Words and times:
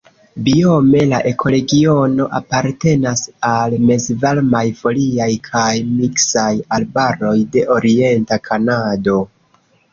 Biome 0.45 1.01
la 1.09 1.17
ekoregiono 1.31 2.25
apartenas 2.39 3.23
al 3.51 3.77
mezvarmaj 3.91 4.63
foliaj 4.81 5.29
kaj 5.51 5.69
miksaj 6.01 6.49
arbaroj 6.81 7.39
de 7.55 7.67
orienta 7.79 8.45
Kanado. 8.51 9.23